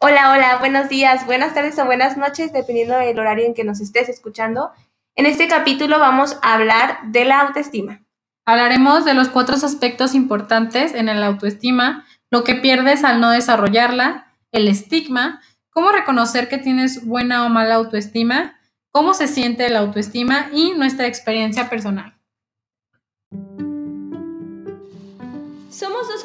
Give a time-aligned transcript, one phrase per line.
[0.00, 3.80] Hola, hola, buenos días, buenas tardes o buenas noches, dependiendo del horario en que nos
[3.80, 4.70] estés escuchando.
[5.16, 8.06] En este capítulo vamos a hablar de la autoestima.
[8.46, 14.32] Hablaremos de los cuatro aspectos importantes en la autoestima, lo que pierdes al no desarrollarla,
[14.52, 18.56] el estigma, cómo reconocer que tienes buena o mala autoestima,
[18.92, 22.16] cómo se siente la autoestima y nuestra experiencia personal.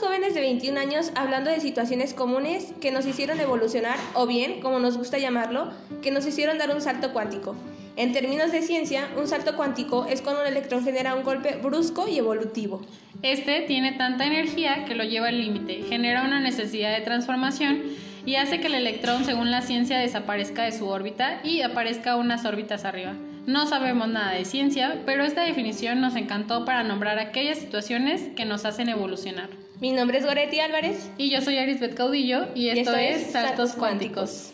[0.03, 4.77] Jóvenes de 21 años hablando de situaciones comunes que nos hicieron evolucionar o bien, como
[4.79, 5.71] nos gusta llamarlo,
[6.01, 7.55] que nos hicieron dar un salto cuántico.
[7.95, 12.09] En términos de ciencia, un salto cuántico es cuando un electrón genera un golpe brusco
[12.09, 12.81] y evolutivo.
[13.21, 17.83] Este tiene tanta energía que lo lleva al límite, genera una necesidad de transformación
[18.25, 22.43] y hace que el electrón, según la ciencia, desaparezca de su órbita y aparezca unas
[22.43, 23.13] órbitas arriba.
[23.45, 28.43] No sabemos nada de ciencia, pero esta definición nos encantó para nombrar aquellas situaciones que
[28.43, 29.62] nos hacen evolucionar.
[29.79, 31.09] Mi nombre es Goretti Álvarez.
[31.17, 34.53] Y yo soy Arisbeth Caudillo y esto, es Saltos Cuánticos.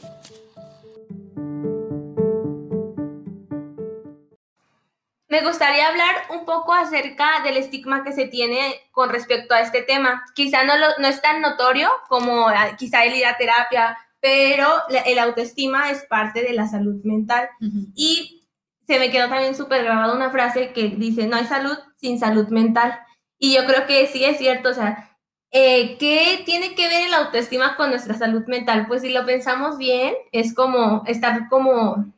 [5.27, 9.83] Me gustaría hablar un poco acerca del estigma que se tiene con respecto a este
[9.83, 10.23] tema.
[10.33, 14.67] Quizá no, no es tan notorio como ah, quizá el ir a terapia, pero
[15.05, 17.47] el autoestima es parte de la salud mental.
[17.93, 18.47] Y
[18.87, 22.47] se me quedó también súper grabada una frase que dice, no hay salud sin salud
[22.47, 22.99] mental.
[23.37, 25.08] Y yo creo que sí es cierto, o sea,
[25.51, 28.85] eh, ¿qué tiene que ver el autoestima con nuestra salud mental?
[28.87, 32.13] Pues si lo pensamos bien, es como estar como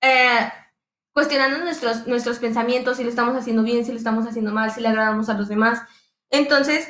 [0.00, 0.52] eh,
[1.12, 4.80] cuestionando nuestros, nuestros pensamientos, si lo estamos haciendo bien, si lo estamos haciendo mal, si
[4.80, 5.82] le agradamos a los demás.
[6.30, 6.88] Entonces,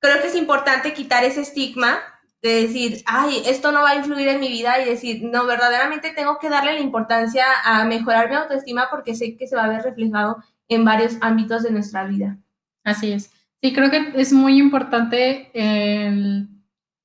[0.00, 1.98] creo que es importante quitar ese estigma
[2.40, 6.12] de decir, ay, esto no va a influir en mi vida y decir, no, verdaderamente
[6.12, 9.68] tengo que darle la importancia a mejorar mi autoestima porque sé que se va a
[9.68, 12.38] ver reflejado en varios ámbitos de nuestra vida.
[12.84, 13.32] Así es.
[13.60, 15.50] Sí, creo que es muy importante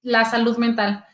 [0.01, 1.05] la salud mental.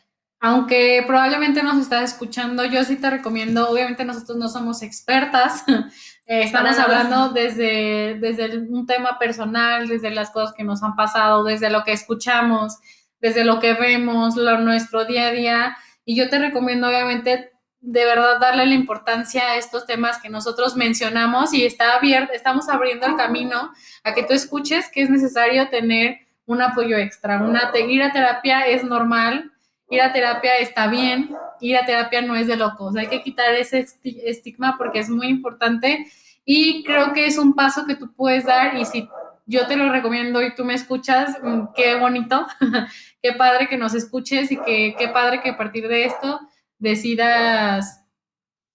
[0.42, 5.64] Aunque probablemente nos estás escuchando, yo sí te recomiendo, obviamente nosotros no somos expertas,
[6.26, 11.44] eh, estamos hablando desde, desde un tema personal, desde las cosas que nos han pasado,
[11.44, 12.78] desde lo que escuchamos,
[13.20, 15.76] desde lo que vemos, lo, nuestro día a día.
[16.06, 17.49] Y yo te recomiendo, obviamente,
[17.80, 22.68] de verdad darle la importancia a estos temas que nosotros mencionamos y está abierto, estamos
[22.68, 23.72] abriendo el camino
[24.04, 27.42] a que tú escuches que es necesario tener un apoyo extra.
[27.42, 29.52] Una, ir a terapia es normal,
[29.88, 32.96] ir a terapia está bien, ir a terapia no es de locos.
[32.96, 33.86] Hay que quitar ese
[34.24, 36.06] estigma porque es muy importante
[36.44, 39.08] y creo que es un paso que tú puedes dar y si
[39.46, 42.46] yo te lo recomiendo y tú me escuchas, mm, qué bonito,
[43.22, 46.40] qué padre que nos escuches y que, qué padre que a partir de esto
[46.80, 48.04] decidas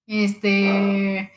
[0.07, 1.31] este,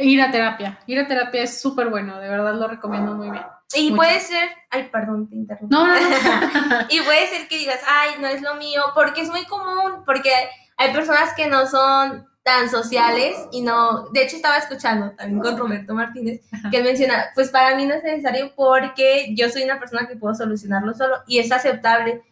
[0.00, 0.78] ir a terapia.
[0.86, 3.44] Ir a terapia es súper bueno, de verdad lo recomiendo muy bien.
[3.74, 5.74] Y puede ser, ay, perdón, te interrumpo.
[5.74, 5.94] No, no,
[6.90, 10.30] y puede ser que digas, ay, no es lo mío, porque es muy común, porque
[10.76, 15.56] hay personas que no son tan sociales y no, de hecho estaba escuchando también con
[15.56, 16.40] Roberto Martínez,
[16.70, 20.16] que él menciona, pues para mí no es necesario porque yo soy una persona que
[20.16, 22.22] puedo solucionarlo solo y es aceptable,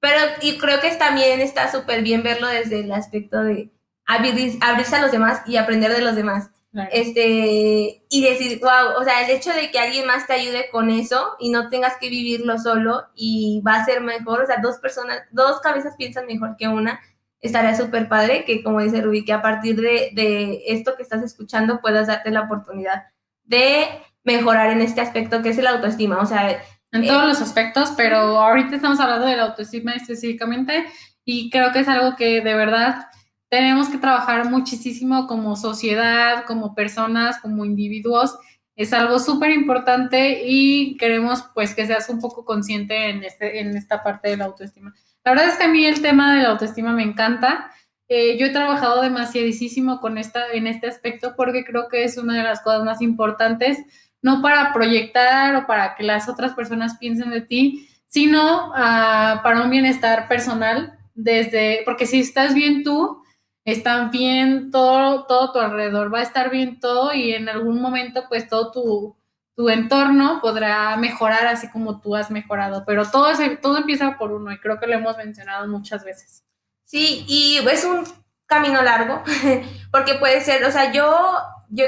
[0.00, 3.70] pero y creo que también está súper bien verlo desde el aspecto de
[4.06, 6.50] abrirse a los demás y aprender de los demás.
[6.92, 10.88] Este, y decir, wow, o sea, el hecho de que alguien más te ayude con
[10.88, 14.76] eso y no tengas que vivirlo solo y va a ser mejor, o sea, dos
[14.78, 17.00] personas, dos cabezas piensan mejor que una,
[17.40, 21.24] estaría súper padre que, como dice Rubí, que a partir de, de, esto que estás
[21.24, 23.06] escuchando puedas darte la oportunidad
[23.44, 23.88] de
[24.22, 26.18] mejorar en este aspecto que es el autoestima.
[26.18, 26.62] O sea,
[26.92, 30.86] en todos eh, los aspectos, pero ahorita estamos hablando de la autoestima específicamente
[31.24, 33.06] y creo que es algo que de verdad
[33.50, 38.38] tenemos que trabajar muchísimo como sociedad, como personas, como individuos.
[38.76, 43.76] Es algo súper importante y queremos pues que seas un poco consciente en, este, en
[43.76, 44.94] esta parte de la autoestima.
[45.24, 47.72] La verdad es que a mí el tema de la autoestima me encanta.
[48.08, 52.36] Eh, yo he trabajado demasiadísimo con esta, en este aspecto porque creo que es una
[52.36, 53.78] de las cosas más importantes,
[54.22, 59.62] no para proyectar o para que las otras personas piensen de ti, sino uh, para
[59.62, 63.22] un bienestar personal, desde, porque si estás bien tú,
[63.64, 68.24] están bien todo, todo tu alrededor, va a estar bien todo y en algún momento
[68.28, 69.16] pues todo tu,
[69.54, 73.28] tu entorno podrá mejorar así como tú has mejorado, pero todo,
[73.60, 76.44] todo empieza por uno y creo que lo hemos mencionado muchas veces.
[76.84, 78.04] Sí, y es un
[78.46, 79.22] camino largo,
[79.92, 81.84] porque puede ser, o sea, yo, yo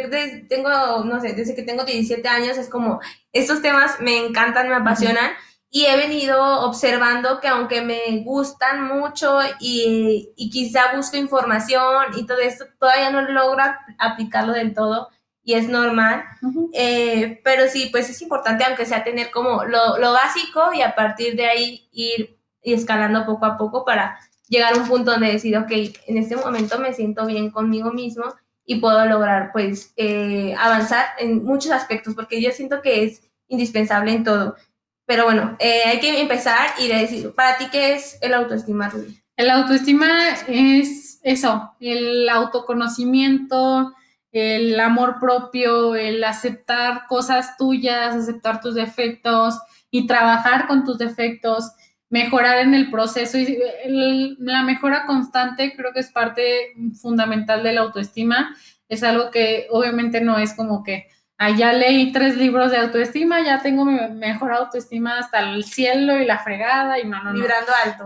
[0.49, 3.01] tengo, no sé, desde que tengo 17 años es como,
[3.33, 5.33] estos temas me encantan, me apasionan.
[5.75, 12.27] Y he venido observando que aunque me gustan mucho y, y quizá busco información y
[12.27, 13.65] todo esto, todavía no logro
[13.99, 15.09] aplicarlo del todo
[15.43, 16.25] y es normal.
[16.73, 20.95] Eh, pero sí, pues es importante, aunque sea tener como lo, lo, básico y a
[20.95, 24.19] partir de ahí ir, escalando poco a poco para
[24.49, 25.71] llegar a un punto donde decir, ok,
[26.07, 28.25] en este momento me siento bien conmigo mismo
[28.65, 34.13] y puedo lograr pues eh, avanzar en muchos aspectos, porque yo siento que es indispensable
[34.13, 34.57] en todo.
[35.05, 39.21] Pero bueno, eh, hay que empezar y decir, para ti, ¿qué es el autoestima, Rudy?
[39.37, 40.09] El autoestima
[40.47, 43.93] es eso, el autoconocimiento,
[44.31, 49.59] el amor propio, el aceptar cosas tuyas, aceptar tus defectos
[49.91, 51.73] y trabajar con tus defectos,
[52.13, 57.81] mejorar en el proceso y la mejora constante creo que es parte fundamental de la
[57.81, 58.55] autoestima.
[58.87, 61.07] Es algo que obviamente no es como que
[61.39, 66.27] allá leí tres libros de autoestima, ya tengo mi mejor autoestima hasta el cielo y
[66.27, 68.05] la fregada y no, no, Vibrando alto.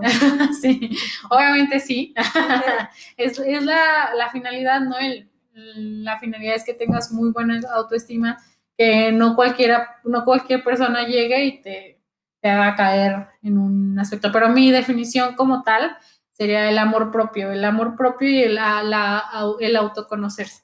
[0.63, 0.97] sí,
[1.29, 2.15] obviamente sí.
[3.17, 4.97] es, es la, la, finalidad, ¿no?
[4.99, 8.39] El, la finalidad es que tengas muy buena autoestima,
[8.79, 11.96] que no cualquiera, no cualquier persona llegue y te,
[12.47, 14.31] te haga caer en un aspecto.
[14.31, 15.97] Pero mi definición como tal
[16.31, 20.63] sería el amor propio, el amor propio y el, autoconocerse.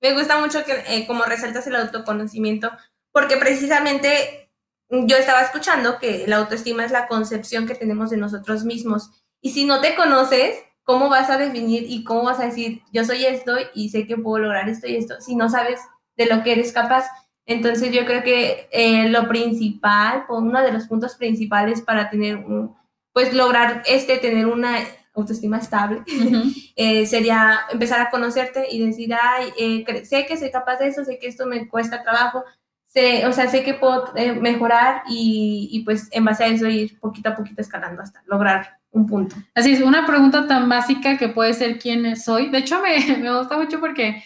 [0.00, 2.70] Me gusta mucho que eh, como resaltas el autoconocimiento,
[3.10, 4.52] porque precisamente
[4.88, 9.10] yo estaba escuchando que la autoestima es la concepción que tenemos de nosotros mismos.
[9.40, 13.04] Y si no te conoces, ¿cómo vas a definir y cómo vas a decir, yo
[13.04, 15.80] soy esto y sé que puedo lograr esto y esto, si no sabes
[16.16, 17.06] de lo que eres capaz?
[17.46, 22.74] Entonces yo creo que eh, lo principal, uno de los puntos principales para tener un,
[23.12, 24.78] pues lograr este, tener una
[25.14, 26.02] autoestima estable,
[26.76, 31.04] eh, sería empezar a conocerte y decir, ay, eh, sé que soy capaz de eso,
[31.04, 32.44] sé que esto me cuesta trabajo,
[32.86, 36.98] sé, o sea, sé que puedo mejorar y, y pues en base a eso ir
[36.98, 39.36] poquito a poquito escalando hasta lograr un punto.
[39.54, 42.48] Así es, una pregunta tan básica que puede ser quién soy.
[42.48, 44.22] De hecho, me, me gusta mucho porque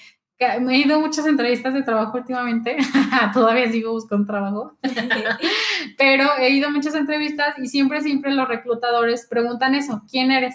[0.60, 2.76] me he ido a muchas entrevistas de trabajo últimamente,
[3.32, 4.78] todavía sigo buscando trabajo,
[5.98, 10.54] pero he ido a muchas entrevistas y siempre, siempre los reclutadores preguntan eso, ¿quién eres?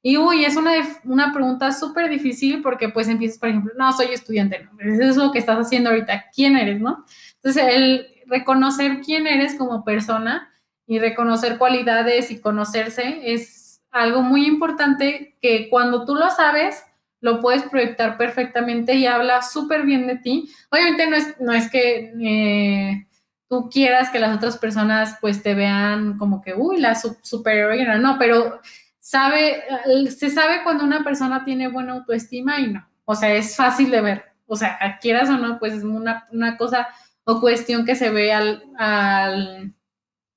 [0.00, 0.70] Y uy, es una,
[1.04, 5.16] una pregunta súper difícil porque pues empiezas, por ejemplo, no, soy estudiante, no, eso es
[5.16, 7.04] lo que estás haciendo ahorita, ¿quién eres, no?
[7.36, 10.52] Entonces, el reconocer quién eres como persona
[10.86, 16.84] y reconocer cualidades y conocerse es algo muy importante que cuando tú lo sabes,
[17.20, 20.50] lo puedes proyectar perfectamente y habla súper bien de ti.
[20.70, 23.06] Obviamente no es, no es que eh,
[23.48, 28.18] tú quieras que las otras personas pues te vean como que, uy, la superior, no,
[28.18, 28.60] pero
[28.98, 29.62] sabe,
[30.10, 32.88] se sabe cuando una persona tiene buena autoestima y no.
[33.04, 34.24] O sea, es fácil de ver.
[34.46, 36.88] O sea, quieras o no, pues es una, una cosa
[37.24, 39.74] o cuestión que se ve al, al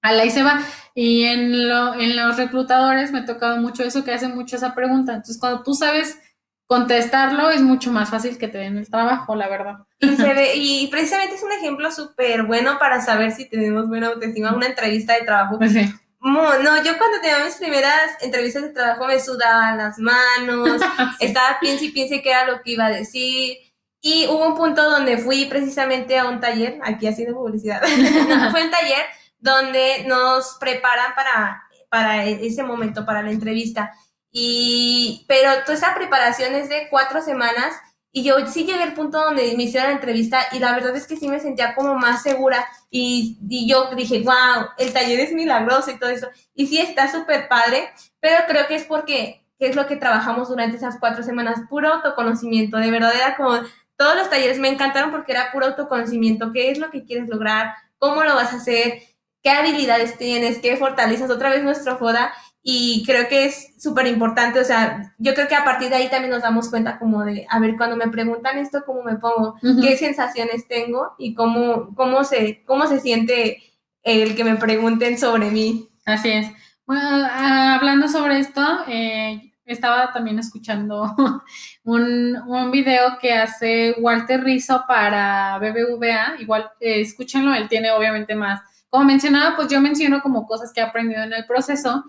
[0.02, 0.62] a la y se va.
[0.96, 4.74] Y en, lo, en los reclutadores me ha tocado mucho eso, que hacen mucho esa
[4.75, 5.14] pregunta.
[5.14, 6.20] Entonces, cuando tú sabes
[6.69, 9.77] contestarlo, es mucho más fácil que te den el trabajo, la verdad.
[9.98, 14.10] Y, se ve, y precisamente es un ejemplo súper bueno para saber si tenemos buena
[14.10, 15.57] autoestima, una entrevista de trabajo.
[15.57, 15.92] Pues sí.
[16.21, 20.80] No, yo cuando tenía mis primeras entrevistas de trabajo me sudaban las manos,
[21.19, 23.57] estaba piense y piense qué era lo que iba a decir.
[24.00, 27.81] Y hubo un punto donde fui precisamente a un taller, aquí haciendo publicidad,
[28.51, 29.06] fue un taller
[29.39, 33.92] donde nos preparan para, para ese momento, para la entrevista.
[34.31, 37.74] Y, pero toda esa preparación es de cuatro semanas
[38.12, 41.06] y yo sí llegué al punto donde me hicieron la entrevista y la verdad es
[41.08, 45.31] que sí me sentía como más segura y, y yo dije, wow, el taller es
[45.31, 46.28] milagroso y todo eso.
[46.54, 47.90] Y sí está súper padre,
[48.20, 52.77] pero creo que es porque es lo que trabajamos durante esas cuatro semanas, puro autoconocimiento,
[52.77, 53.60] de verdad era como
[53.98, 57.74] todos los talleres me encantaron porque era puro autoconocimiento, qué es lo que quieres lograr,
[57.98, 59.03] cómo lo vas a hacer,
[59.44, 64.60] qué habilidades tienes, qué fortalezas, otra vez nuestro FODA, y creo que es súper importante,
[64.60, 67.46] o sea, yo creo que a partir de ahí también nos damos cuenta como de,
[67.50, 69.56] a ver, cuando me preguntan esto, ¿cómo me pongo?
[69.82, 71.13] ¿Qué sensaciones tengo?
[71.18, 73.63] Y cómo, cómo, se, cómo se siente
[74.04, 75.88] el que me pregunten sobre mí.
[76.06, 76.51] Así es.
[76.86, 81.16] Bueno, ah, hablando sobre esto, eh, estaba también escuchando
[81.84, 88.36] un, un, video que hace Walter Rizzo para BBVA, igual eh, escúchenlo, él tiene obviamente
[88.36, 92.06] más como mencionaba, pues yo menciono como cosas que he aprendido en el proceso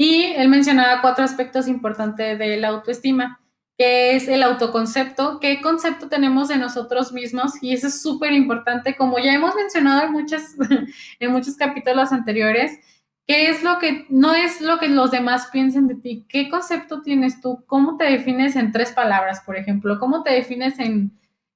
[0.00, 3.38] y él mencionaba cuatro aspectos importantes de la autoestima,
[3.76, 8.96] que es el autoconcepto, qué concepto tenemos de nosotros mismos y eso es súper importante,
[8.96, 10.56] como ya hemos mencionado en, muchas,
[11.20, 12.80] en muchos capítulos anteriores,
[13.26, 17.02] qué es lo que, no es lo que los demás piensen de ti, qué concepto
[17.02, 21.12] tienes tú, cómo te defines en tres palabras, por ejemplo, cómo te defines en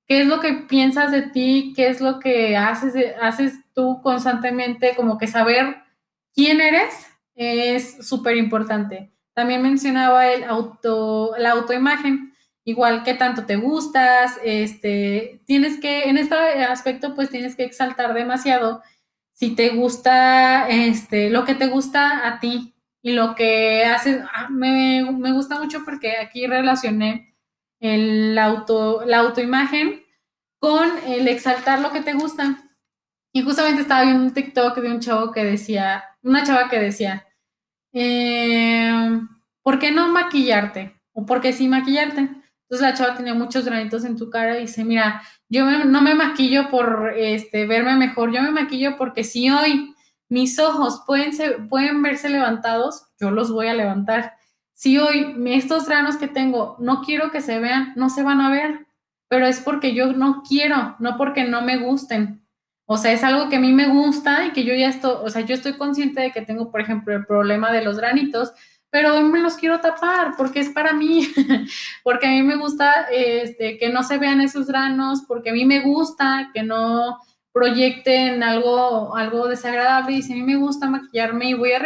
[0.06, 4.94] qué es lo que piensas de ti, qué es lo que haces, haces tú constantemente,
[4.96, 5.76] como que saber
[6.34, 9.12] quién eres es súper importante.
[9.34, 16.18] También mencionaba el auto, la autoimagen, igual que tanto te gustas, este, tienes que, en
[16.18, 18.82] este aspecto, pues tienes que exaltar demasiado
[19.32, 24.48] si te gusta, este, lo que te gusta a ti y lo que hace, ah,
[24.48, 27.34] me, me gusta mucho porque aquí relacioné
[27.80, 30.04] el auto, la autoimagen
[30.58, 32.56] con el exaltar lo que te gusta.
[33.32, 37.26] Y justamente estaba viendo un TikTok de un chavo que decía, una chava que decía,
[37.92, 39.20] eh,
[39.62, 41.00] ¿por qué no maquillarte?
[41.12, 42.20] ¿O por qué sí maquillarte?
[42.20, 46.14] Entonces la chava tenía muchos granitos en su cara y dice, mira, yo no me
[46.14, 49.94] maquillo por este, verme mejor, yo me maquillo porque si hoy
[50.28, 54.32] mis ojos pueden, pueden verse levantados, yo los voy a levantar.
[54.72, 58.50] Si hoy estos granos que tengo no quiero que se vean, no se van a
[58.50, 58.86] ver,
[59.28, 62.43] pero es porque yo no quiero, no porque no me gusten.
[62.86, 65.30] O sea, es algo que a mí me gusta y que yo ya estoy, o
[65.30, 68.52] sea, yo estoy consciente de que tengo, por ejemplo, el problema de los granitos,
[68.90, 71.26] pero hoy me los quiero tapar porque es para mí,
[72.04, 75.64] porque a mí me gusta este, que no se vean esos granos, porque a mí
[75.64, 77.18] me gusta que no,
[77.54, 81.78] proyecten algo, algo desagradable y si a mí me gusta maquillarme y voy a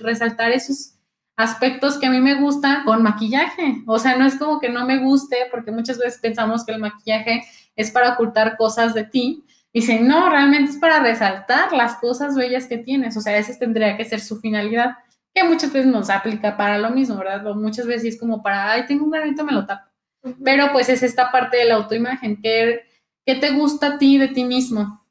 [0.00, 0.94] resaltar esos
[1.36, 3.84] aspectos que a mí me gustan con maquillaje.
[3.86, 6.80] O sea, no es como que no me guste, porque muchas veces pensamos que el
[6.80, 7.44] maquillaje
[7.76, 9.44] es para ocultar cosas de ti.
[9.74, 13.16] Si no, realmente es para resaltar las cosas bellas que tienes.
[13.16, 14.96] O sea, esa tendría que ser su finalidad,
[15.34, 17.44] que muchas veces nos aplica para lo mismo, ¿verdad?
[17.48, 19.90] O muchas veces es como para, ay, tengo un granito, me lo tapo.
[20.44, 22.84] Pero pues es esta parte de la autoimagen, que,
[23.26, 25.04] que te gusta a ti de ti mismo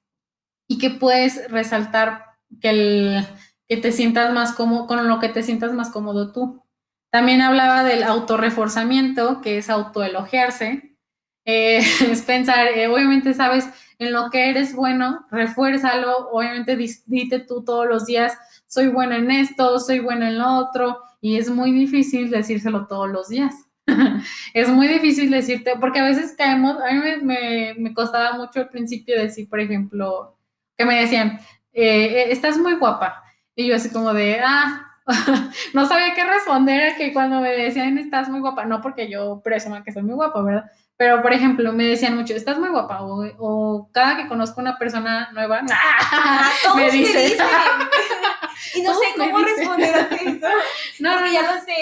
[0.67, 2.25] y que puedes resaltar
[2.61, 3.27] que, el,
[3.67, 6.63] que te sientas más cómodo, con lo que te sientas más cómodo tú.
[7.11, 10.92] También hablaba del autorreforzamiento, que es autoelogiarse.
[11.45, 11.79] Eh,
[12.11, 13.67] es pensar, eh, obviamente sabes
[13.99, 19.31] en lo que eres bueno, refuérzalo, obviamente dite tú todos los días, soy bueno en
[19.31, 23.53] esto, soy bueno en lo otro, y es muy difícil decírselo todos los días.
[24.53, 28.69] es muy difícil decirte, porque a veces caemos, a mí me, me, costaba mucho al
[28.69, 30.37] principio decir, por ejemplo,
[30.77, 31.39] que me decían,
[31.73, 33.23] eh, eh, estás muy guapa.
[33.55, 34.87] Y yo así como de, ah,
[35.73, 39.83] no sabía qué responder que cuando me decían, estás muy guapa, no porque yo presuma
[39.83, 40.71] que soy muy guapa, ¿verdad?
[40.97, 45.31] Pero, por ejemplo, me decían mucho, estás muy guapa, o, cada que conozco una persona
[45.33, 47.35] nueva, ah, me dice.
[48.75, 50.47] y no sé cómo responder a eso.
[50.99, 51.75] No, no, ya lo sé.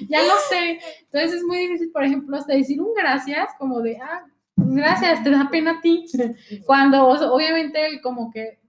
[0.08, 0.80] ya lo sé.
[1.00, 4.24] Entonces es muy difícil, por ejemplo, hasta decir un gracias, como de, ah,
[4.56, 6.04] gracias, te da pena a ti.
[6.64, 8.60] Cuando obviamente como que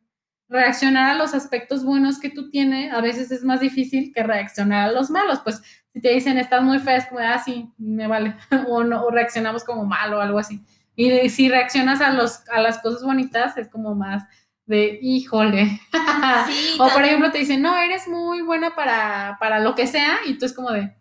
[0.49, 4.89] reaccionar a los aspectos buenos que tú tienes, a veces es más difícil que reaccionar
[4.89, 5.39] a los malos.
[5.43, 5.61] Pues
[5.93, 8.35] si te dicen estás muy fea, es como, ah, sí, me vale.
[8.67, 10.61] o, no, o reaccionamos como mal o algo así.
[10.95, 14.23] Y si reaccionas a, los, a las cosas bonitas, es como más
[14.65, 15.79] de, híjole.
[16.79, 20.37] o por ejemplo te dicen, no, eres muy buena para, para lo que sea, y
[20.37, 20.95] tú es como de...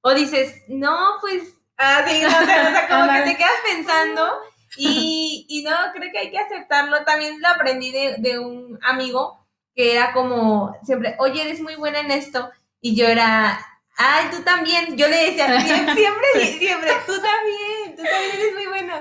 [0.00, 2.28] O dices, no, pues Ah, sí, no,
[2.88, 4.28] como que te quedas pensando
[4.76, 7.04] y, y, no, creo que hay que aceptarlo.
[7.04, 12.00] También lo aprendí de, de, un amigo que era como siempre, oye, eres muy buena
[12.00, 12.50] en esto.
[12.80, 13.64] Y yo era,
[13.98, 14.96] ay, tú también.
[14.96, 18.94] Yo le decía, siempre, siempre, tú también, tú también eres muy bueno.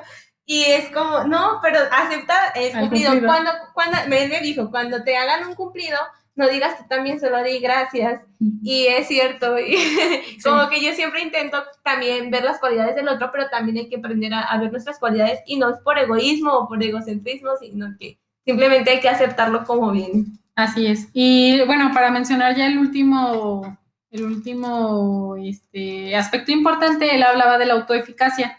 [0.45, 3.11] Y es como, no, pero acepta el cumplido.
[3.25, 5.97] Cuando, cuando, me dijo, cuando te hagan un cumplido,
[6.37, 8.21] no digas tú también, solo di gracias.
[8.61, 9.75] Y es cierto, y
[10.43, 13.97] como que yo siempre intento también ver las cualidades del otro, pero también hay que
[13.97, 18.19] aprender a, ver nuestras cualidades y no es por egoísmo o por egocentrismo, sino que
[18.45, 20.39] simplemente hay que aceptarlo como bien.
[20.55, 21.09] Así es.
[21.11, 23.77] Y bueno, para mencionar ya el último,
[24.11, 28.57] el último este, aspecto importante, él hablaba de la autoeficacia,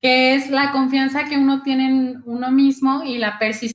[0.00, 3.74] que es la confianza que uno tiene en uno mismo y la persistencia.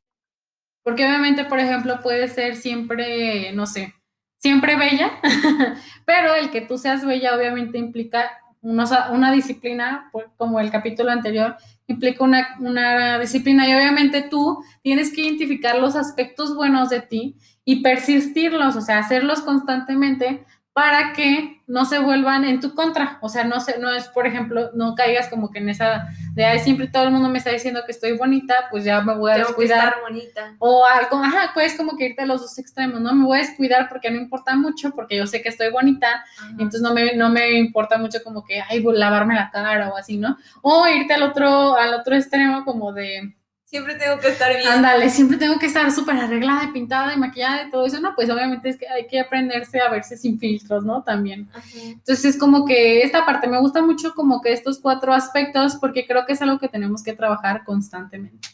[0.83, 3.95] Porque obviamente, por ejemplo, puede ser siempre, no sé,
[4.37, 5.11] siempre bella,
[6.05, 8.29] pero el que tú seas bella obviamente implica
[8.61, 11.55] una, una disciplina, como el capítulo anterior,
[11.87, 13.67] implica una, una, disciplina.
[13.67, 18.99] Y obviamente tú tienes que identificar los aspectos buenos de ti y persistirlos, o sea,
[18.99, 23.17] hacerlos constantemente para que no se vuelvan en tu contra.
[23.21, 26.43] O sea, no, se, no es, por ejemplo, no caigas como que en esa de,
[26.43, 29.31] ay, siempre todo el mundo me está diciendo que estoy bonita, pues ya me voy
[29.31, 29.95] a descuidar.
[30.01, 30.53] bonita.
[30.59, 33.15] O algo, ajá, pues como que irte a los dos extremos, ¿no?
[33.15, 36.81] Me voy a descuidar porque no importa mucho, porque yo sé que estoy bonita, entonces
[36.81, 40.37] no me, no me importa mucho como que, ay, lavarme la cara o así, ¿no?
[40.61, 43.33] O irte al otro, al otro extremo como de,
[43.65, 44.67] Siempre tengo que estar bien.
[44.67, 47.99] Ándale, siempre tengo que estar súper arreglada y pintada y maquillada y todo eso.
[47.99, 51.03] No, pues obviamente es que hay que aprenderse a verse sin filtros, ¿no?
[51.03, 51.49] También.
[51.75, 56.05] Entonces es como que esta parte me gusta mucho como que estos cuatro aspectos porque
[56.05, 58.47] creo que es algo que tenemos que trabajar constantemente.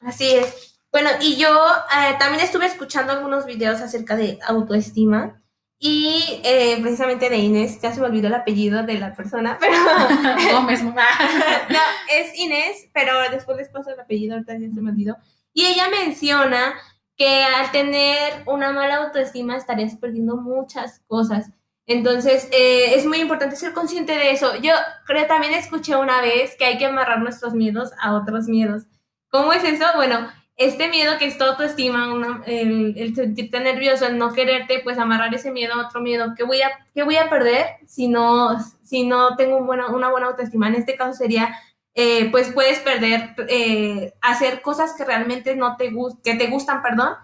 [0.00, 0.78] Así es.
[0.90, 5.42] Bueno, y yo eh, también estuve escuchando algunos videos acerca de autoestima
[5.86, 9.76] y eh, precisamente de Inés, ya se me olvidó el apellido de la persona, pero...
[10.62, 11.78] no,
[12.10, 15.18] es Inés, pero después les paso el apellido, ahorita ya se me olvidó.
[15.52, 16.72] Y ella menciona
[17.18, 21.50] que al tener una mala autoestima estarías perdiendo muchas cosas.
[21.84, 24.56] Entonces, eh, es muy importante ser consciente de eso.
[24.62, 24.72] Yo
[25.04, 28.84] creo también escuché una vez que hay que amarrar nuestros miedos a otros miedos.
[29.28, 29.84] ¿Cómo es eso?
[29.96, 34.98] Bueno, este miedo que es tu autoestima, el, el, sentirte nervioso, el no quererte, pues
[34.98, 36.34] amarrar ese miedo a otro miedo.
[36.36, 40.68] ¿Qué voy a, qué voy a perder si no, si no tengo una buena autoestima?
[40.68, 41.58] En este caso sería,
[41.94, 45.92] eh, pues puedes perder, eh, hacer cosas que realmente no te,
[46.22, 47.14] que te gustan, perdón,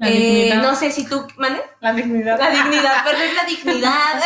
[0.00, 1.62] eh, no sé si tú, ¿mande?
[1.80, 2.38] La dignidad.
[2.38, 4.22] La dignidad, perder la dignidad.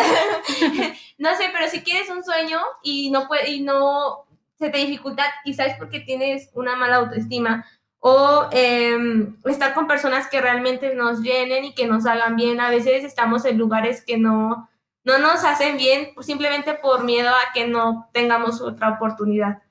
[1.19, 4.26] no sé, pero si quieres un sueño y no puede, y no
[4.59, 7.64] se te dificulta, quizás es porque tienes una mala autoestima
[8.00, 12.61] o em, estar con personas que realmente nos llenen y que nos hagan bien.
[12.61, 14.69] A veces estamos en lugares que no,
[15.04, 19.62] no nos hacen bien simplemente por miedo a que no tengamos otra oportunidad.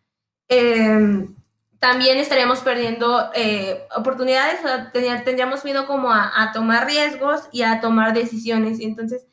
[0.48, 1.27] Eh,
[1.79, 4.59] también estaríamos perdiendo eh, oportunidades,
[4.91, 8.81] tendríamos miedo como a, tomar riesgos y a tomar decisiones.
[8.81, 9.25] Entonces,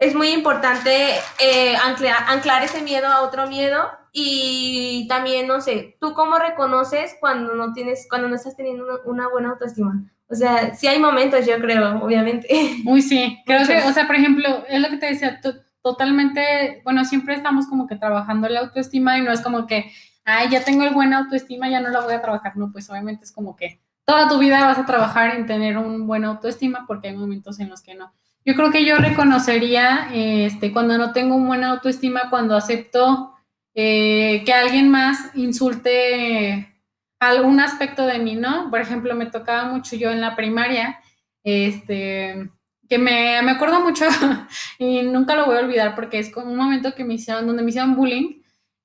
[0.00, 0.90] es muy importante
[1.38, 7.54] eh, anclar, ese miedo a otro miedo y también, no sé, ¿tú cómo reconoces cuando
[7.54, 10.10] no tienes, cuando no estás teniendo una, buena autoestima?
[10.28, 12.48] O sea, sí hay momentos, yo creo, obviamente.
[12.86, 15.40] Uy, sí, creo que, o sea, por ejemplo, es lo que te decía,
[15.82, 19.92] totalmente, bueno, siempre estamos como que trabajando la autoestima y no es como que
[20.24, 22.56] ay, ya tengo el buena autoestima, ya no la voy a trabajar.
[22.56, 26.06] No, pues obviamente es como que toda tu vida vas a trabajar en tener un
[26.06, 28.12] buen autoestima porque hay momentos en los que no.
[28.44, 33.34] Yo creo que yo reconocería este, cuando no tengo un buena autoestima, cuando acepto
[33.74, 36.74] eh, que alguien más insulte
[37.18, 38.70] algún aspecto de mí, ¿no?
[38.70, 41.00] Por ejemplo, me tocaba mucho yo en la primaria,
[41.44, 42.50] este,
[42.88, 44.06] que me, me acuerdo mucho
[44.78, 47.62] y nunca lo voy a olvidar porque es como un momento que me hicieron, donde
[47.62, 48.40] me hicieron bullying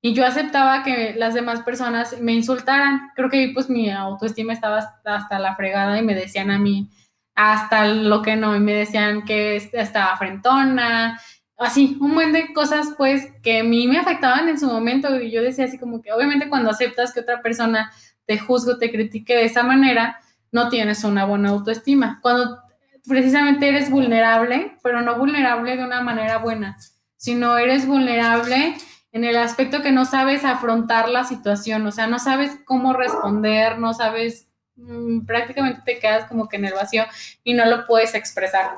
[0.06, 3.10] y yo aceptaba que las demás personas me insultaran.
[3.16, 6.90] Creo que pues mi autoestima estaba hasta, la fregada y me decían a mí
[7.36, 11.20] hasta lo que no, me decían que estaba frentona,
[11.58, 15.30] así, un buen de cosas pues que a mí me afectaban en su momento y
[15.30, 17.92] yo decía así como que obviamente cuando aceptas que otra persona
[18.26, 20.18] te juzgue, te critique de esa manera,
[20.50, 22.18] no tienes una buena autoestima.
[22.22, 22.58] Cuando
[23.06, 26.76] precisamente eres vulnerable, pero no vulnerable de una manera buena,
[27.16, 28.76] sino eres vulnerable
[29.12, 33.78] en el aspecto que no sabes afrontar la situación, o sea, no sabes cómo responder,
[33.78, 37.04] no sabes, mm, prácticamente te quedas como que en el vacío
[37.44, 38.70] y no lo puedes expresar.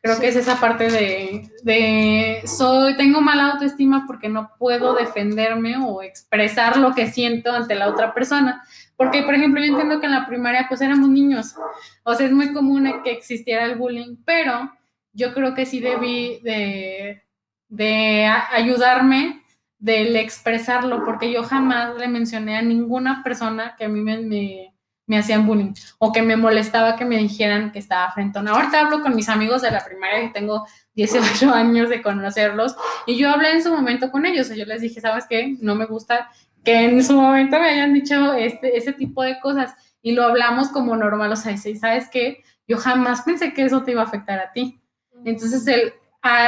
[0.00, 5.78] Creo que es esa parte de, de, soy, tengo mala autoestima porque no puedo defenderme
[5.78, 8.62] o expresar lo que siento ante la otra persona.
[8.96, 11.54] Porque, por ejemplo, yo entiendo que en la primaria pues éramos niños,
[12.02, 14.70] o sea, es muy común que existiera el bullying, pero
[15.14, 17.22] yo creo que sí debí de,
[17.68, 19.42] de ayudarme
[19.78, 24.73] del expresarlo, porque yo jamás le mencioné a ninguna persona que a mí me, me,
[25.12, 28.52] hacían bullying o que me molestaba que me dijeran que estaba frentona.
[28.52, 32.74] Ahorita hablo con mis amigos de la primaria y tengo 18 años de conocerlos
[33.06, 34.48] y yo hablé en su momento con ellos.
[34.48, 35.56] yo les dije, ¿sabes qué?
[35.60, 36.30] No me gusta
[36.64, 40.68] que en su momento me hayan dicho este, ese tipo de cosas y lo hablamos
[40.68, 41.32] como normal.
[41.32, 42.42] O sea, ¿sabes qué?
[42.66, 44.80] Yo jamás pensé que eso te iba a afectar a ti.
[45.24, 45.92] Entonces, el,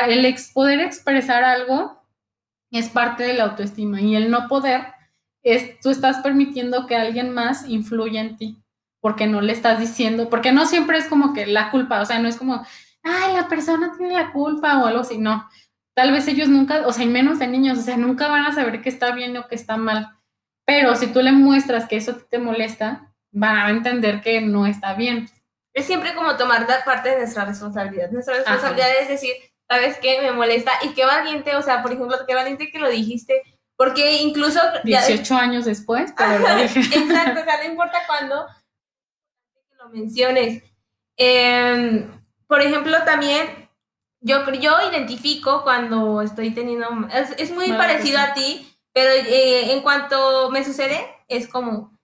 [0.09, 2.03] el poder expresar algo
[2.71, 4.96] es parte de la autoestima y el no poder
[5.55, 8.63] es tú estás permitiendo que alguien más influya en ti
[9.01, 12.19] porque no le estás diciendo, porque no siempre es como que la culpa, o sea,
[12.19, 12.67] no es como,
[13.05, 15.49] ay, la persona tiene la culpa o algo así, no.
[15.95, 18.53] Tal vez ellos nunca, o sea, y menos de niños, o sea, nunca van a
[18.53, 20.11] saber qué está bien o qué está mal.
[20.65, 24.95] Pero si tú le muestras que eso te molesta, van a entender que no está
[24.95, 25.29] bien.
[25.73, 28.11] Es siempre como tomar parte de nuestra responsabilidad.
[28.11, 29.35] Nuestra responsabilidad es decir,
[29.71, 30.21] ¿sabes qué?
[30.21, 30.73] Me molesta.
[30.83, 33.41] Y qué valiente, o sea, por ejemplo, qué valiente que lo dijiste,
[33.77, 34.61] porque incluso...
[34.85, 36.81] 18 años después, pero lo dije.
[36.99, 38.47] Exacto, o sea, no importa cuándo
[39.79, 40.63] lo menciones.
[41.17, 42.11] Em,
[42.47, 43.69] por ejemplo, también
[44.21, 46.87] yo, yo identifico cuando estoy teniendo...
[47.37, 51.97] Es, muy parecido a ti, pero eh, en cuanto me sucede, es como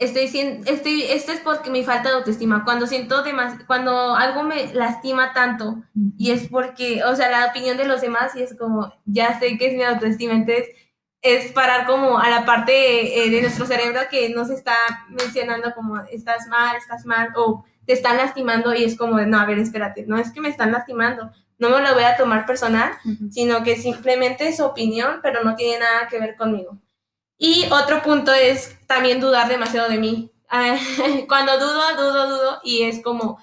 [0.00, 0.24] estoy,
[0.66, 2.64] estoy, esto es porque mi falta de autoestima.
[2.64, 5.82] Cuando siento demás, cuando algo me lastima tanto
[6.16, 9.56] y es porque, o sea, la opinión de los demás y es como, ya sé
[9.58, 10.68] que es mi autoestima, entonces
[11.22, 14.74] es parar como a la parte eh, de nuestro cerebro que nos está
[15.08, 19.46] mencionando como estás mal, estás mal o te están lastimando y es como, no, a
[19.46, 22.92] ver, espérate, no es que me están lastimando, no me lo voy a tomar personal,
[23.30, 26.78] sino que simplemente es opinión, pero no tiene nada que ver conmigo.
[27.36, 30.32] Y otro punto es también dudar demasiado de mí.
[31.28, 33.38] Cuando dudo, dudo, dudo y es como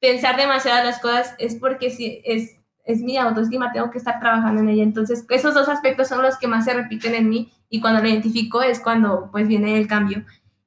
[0.00, 2.59] pensar demasiado las cosas es porque si es,
[2.92, 4.82] es mi autoestima, tengo que estar trabajando en ella.
[4.82, 8.08] Entonces, esos dos aspectos son los que más se repiten en mí y cuando lo
[8.08, 10.24] identifico es cuando pues viene el cambio.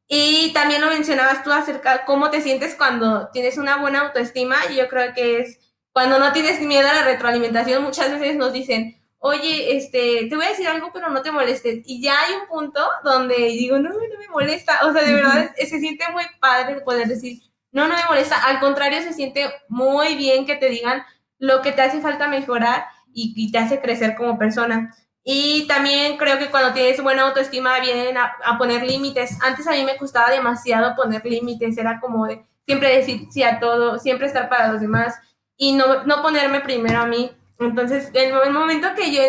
[0.08, 4.56] Y también lo mencionabas tú acerca de cómo te sientes cuando tienes una buena autoestima
[4.72, 5.60] y yo creo que es
[5.92, 10.46] cuando no tienes miedo a la retroalimentación, muchas veces nos dicen, oye, este, te voy
[10.46, 11.82] a decir algo, pero no te molestes.
[11.86, 14.86] Y ya hay un punto donde digo, no, no me molesta.
[14.86, 18.44] O sea, de verdad se siente muy padre poder decir, no, no me molesta.
[18.44, 21.04] Al contrario, se siente muy bien que te digan
[21.44, 24.96] lo que te hace falta mejorar y, te hace crecer como persona.
[25.26, 29.38] Y también creo que cuando tienes buena autoestima vienen a, a poner límites.
[29.42, 33.60] Antes a mí me costaba demasiado poner límites, era como de siempre decir sí a
[33.60, 35.20] todo, siempre estar para los demás
[35.58, 37.30] y no, no ponerme primero a mí.
[37.60, 39.22] Entonces, en el momento que yo,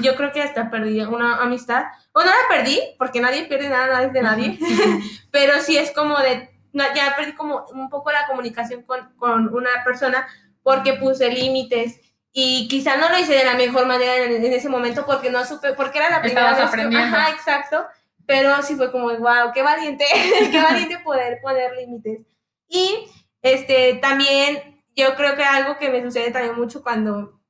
[0.00, 3.86] yo creo que hasta perdí una amistad, o no la perdí, porque nadie pierde nada,
[3.88, 4.58] nada es de nadie,
[5.32, 9.70] pero sí es como de, ya perdí como un poco la comunicación con, con una
[9.84, 10.24] persona
[10.68, 11.98] porque puse límites
[12.30, 15.72] y quizá no lo hice de la mejor manera en, ese momento porque no supe,
[15.72, 16.60] porque era la primera vez.
[16.60, 17.16] aprendiendo.
[17.16, 17.86] ajá, exacto,
[18.26, 20.04] pero sí fue como, wow, qué valiente,
[20.52, 22.20] qué valiente poder poner límites.
[22.68, 23.08] Y
[23.40, 27.40] este, también yo creo que algo que me sucede también mucho cuando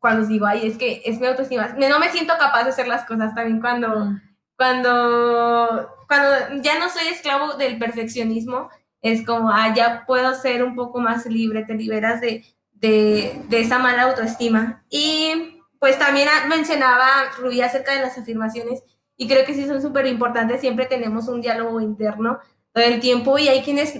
[0.00, 3.04] cuando digo, ay, es que es mi autoestima, no me siento capaz de hacer las
[3.04, 4.20] cosas también cuando, mm.
[4.56, 8.70] cuando, cuando ya no soy esclavo del perfeccionismo,
[9.02, 12.44] es como, ah, ya puedo ser un poco más libre, te liberas de,
[12.80, 14.84] de, de esa mala autoestima.
[14.90, 17.06] Y pues también mencionaba
[17.38, 18.82] Rubí acerca de las afirmaciones
[19.16, 22.38] y creo que sí son súper importantes, siempre tenemos un diálogo interno
[22.72, 23.94] todo el tiempo y hay quienes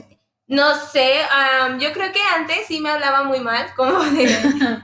[0.48, 1.14] no sé,
[1.80, 4.26] yo creo que antes sí me hablaba muy mal, como de,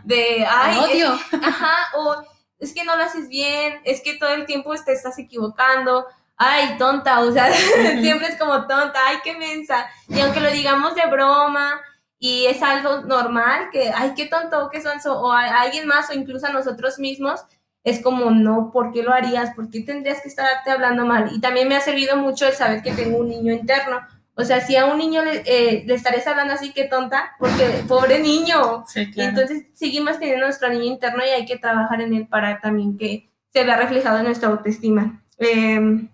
[0.04, 1.12] de ay, odio.
[1.40, 2.16] ajá, o
[2.58, 6.76] es que no lo haces bien, es que todo el tiempo te estás equivocando, ay,
[6.78, 7.52] tonta, o sea,
[8.00, 9.86] siempre es como tonta, ay, qué mensa.
[10.08, 11.80] Y aunque lo digamos de broma
[12.22, 16.14] y es algo normal, que, ay, qué tonto, qué sonso, o a, alguien más, o
[16.14, 17.40] incluso a nosotros mismos,
[17.82, 19.54] es como, no, ¿por qué lo harías?
[19.56, 21.30] ¿Por qué tendrías que estarte hablando mal?
[21.34, 24.00] Y también me ha servido mucho el saber que tengo un niño interno
[24.34, 27.84] o sea, si a un niño le, eh, le estarías hablando así que tonta, porque
[27.86, 28.84] pobre niño.
[28.94, 33.30] Entonces seguimos teniendo nuestro niño interno y hay que trabajar en él para también que
[33.52, 35.22] se vea reflejado en nuestra autoestima.
[35.36, 36.08] Em,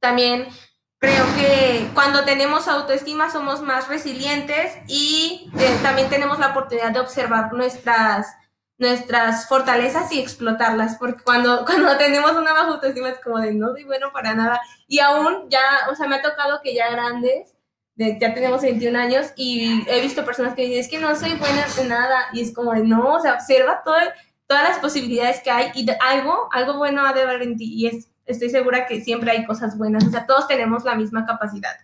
[0.00, 0.46] también
[1.02, 7.00] creo que cuando tenemos autoestima somos más resilientes y eh, también tenemos la oportunidad de
[7.00, 8.28] observar nuestras,
[8.78, 13.72] nuestras fortalezas y explotarlas, porque cuando, cuando tenemos una baja autoestima es como de no
[13.72, 14.60] soy bueno para nada.
[14.86, 15.60] Y aún ya,
[15.90, 17.56] o sea, me ha tocado que ya grandes
[17.96, 21.66] ya tenemos 21 años y he visto personas que dicen, es que no soy buena
[21.78, 22.26] en nada.
[22.32, 23.96] Y es como de, no, o sea, observa todo,
[24.46, 27.72] todas las posibilidades que hay y algo, algo bueno ha de haber en ti.
[27.74, 30.04] Y es, estoy segura que siempre hay cosas buenas.
[30.04, 31.76] O sea, todos tenemos la misma capacidad.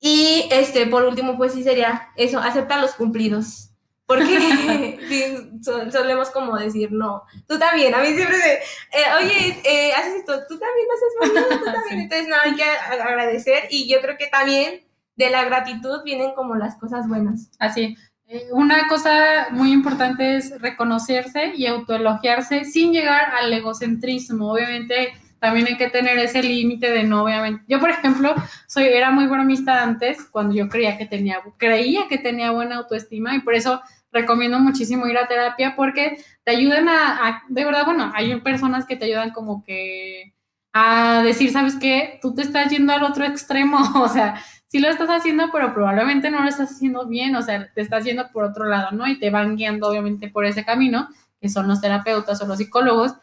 [0.00, 3.70] Y este, por último, pues sí sería eso, acepta los cumplidos.
[4.06, 4.98] Porque
[5.92, 10.32] solemos como decir, no, tú también, a mí siempre de, eh, oye, eh, haces esto,
[10.48, 12.00] tú también haces bueno, tú también.
[12.00, 14.82] Entonces, no, hay que agradecer y yo creo que también
[15.16, 17.50] de la gratitud vienen como las cosas buenas.
[17.58, 17.96] Así.
[18.28, 24.52] Eh, una cosa muy importante es reconocerse y autoelogiarse sin llegar al egocentrismo.
[24.52, 27.64] Obviamente, también hay que tener ese límite de no, obviamente.
[27.68, 28.34] Yo, por ejemplo,
[28.66, 33.34] soy, era muy bromista antes, cuando yo creía que tenía, creía que tenía buena autoestima
[33.34, 33.80] y por eso
[34.12, 38.86] recomiendo muchísimo ir a terapia porque te ayudan a, a de verdad, bueno, hay personas
[38.86, 40.34] que te ayudan como que
[40.72, 42.18] a decir, ¿sabes qué?
[42.22, 46.30] Tú te estás yendo al otro extremo, o sea, sí lo estás haciendo, pero probablemente
[46.30, 49.06] no lo estás haciendo bien, o sea, te estás yendo por otro lado, ¿no?
[49.06, 51.08] Y te van guiando obviamente por ese camino,
[51.40, 53.14] que son los terapeutas o los psicólogos.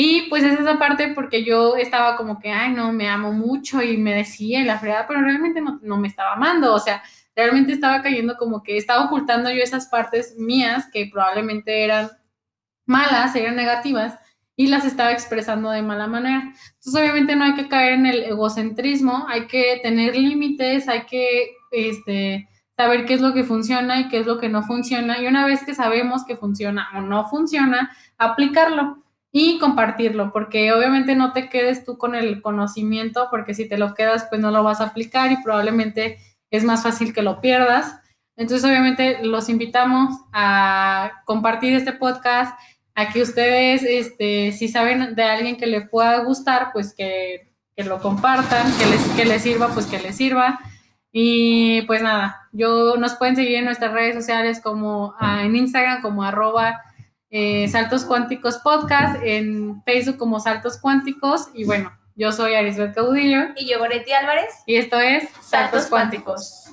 [0.00, 3.82] Y pues es esa parte porque yo estaba como que, ay, no, me amo mucho
[3.82, 7.02] y me decía la fregada, pero realmente no, no me estaba amando, o sea,
[7.34, 12.10] realmente estaba cayendo como que estaba ocultando yo esas partes mías que probablemente eran
[12.86, 14.16] malas, eran negativas,
[14.54, 16.44] y las estaba expresando de mala manera.
[16.44, 21.56] Entonces, obviamente no hay que caer en el egocentrismo, hay que tener límites, hay que
[21.72, 25.20] este, saber qué es lo que funciona y qué es lo que no funciona.
[25.20, 29.02] Y una vez que sabemos que funciona o no funciona, aplicarlo
[29.38, 33.94] y compartirlo, porque obviamente no te quedes tú con el conocimiento, porque si te lo
[33.94, 36.18] quedas, pues no lo vas a aplicar y probablemente
[36.50, 38.00] es más fácil que lo pierdas.
[38.36, 42.58] Entonces, obviamente, los invitamos a compartir este podcast
[42.96, 47.46] a que ustedes, este, si saben de alguien que le pueda gustar, pues que,
[47.76, 50.58] lo compartan, que les, que les sirva, pues que les sirva.
[51.12, 56.02] Y pues nada, yo nos pueden seguir en nuestras redes sociales como ah, en Instagram
[56.02, 56.80] como arroba
[57.30, 61.48] eh, Saltos Cuánticos Podcast, en Facebook como Saltos Cuánticos.
[61.54, 63.48] Y bueno, yo soy Arisbeth Caudillo.
[63.56, 64.52] Y yo Goretti Álvarez.
[64.66, 66.67] Y esto es Saltos, Cuánticos.